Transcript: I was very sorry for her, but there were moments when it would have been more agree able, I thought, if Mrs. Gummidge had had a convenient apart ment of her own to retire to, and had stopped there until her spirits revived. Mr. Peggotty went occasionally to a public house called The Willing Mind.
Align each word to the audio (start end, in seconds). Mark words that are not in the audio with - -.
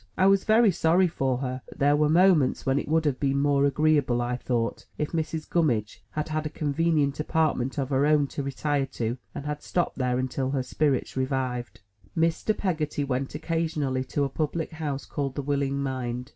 I 0.17 0.25
was 0.25 0.45
very 0.45 0.71
sorry 0.71 1.07
for 1.07 1.37
her, 1.37 1.61
but 1.69 1.77
there 1.77 1.95
were 1.95 2.09
moments 2.09 2.65
when 2.65 2.79
it 2.79 2.87
would 2.87 3.05
have 3.05 3.19
been 3.19 3.39
more 3.39 3.65
agree 3.65 3.97
able, 3.97 4.19
I 4.19 4.35
thought, 4.35 4.87
if 4.97 5.11
Mrs. 5.11 5.47
Gummidge 5.47 6.01
had 6.09 6.29
had 6.29 6.47
a 6.47 6.49
convenient 6.49 7.19
apart 7.19 7.55
ment 7.55 7.77
of 7.77 7.89
her 7.91 8.07
own 8.07 8.25
to 8.29 8.41
retire 8.41 8.87
to, 8.93 9.19
and 9.35 9.45
had 9.45 9.61
stopped 9.61 9.99
there 9.99 10.17
until 10.17 10.49
her 10.49 10.63
spirits 10.63 11.15
revived. 11.15 11.81
Mr. 12.17 12.57
Peggotty 12.57 13.03
went 13.03 13.35
occasionally 13.35 14.03
to 14.05 14.23
a 14.23 14.29
public 14.29 14.71
house 14.71 15.05
called 15.05 15.35
The 15.35 15.43
Willing 15.43 15.77
Mind. 15.83 16.29